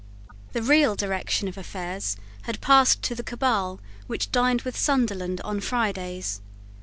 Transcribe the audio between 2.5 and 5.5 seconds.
passed to the cabal which dined with Sunderland